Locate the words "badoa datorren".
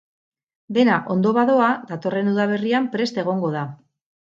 1.39-2.35